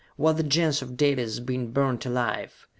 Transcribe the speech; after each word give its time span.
Was 0.17 0.35
the 0.37 0.41
Gens 0.41 0.81
of 0.81 0.97
Dalis 0.97 1.39
being 1.39 1.71
burned 1.71 2.03
alive? 2.07 2.65